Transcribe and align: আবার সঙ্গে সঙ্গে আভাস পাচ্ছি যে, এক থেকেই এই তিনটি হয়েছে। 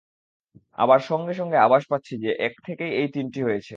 আবার 0.77 0.99
সঙ্গে 1.09 1.33
সঙ্গে 1.33 1.57
আভাস 1.59 1.83
পাচ্ছি 1.91 2.13
যে, 2.23 2.29
এক 2.41 2.53
থেকেই 2.67 2.91
এই 2.95 3.07
তিনটি 3.15 3.39
হয়েছে। 3.43 3.69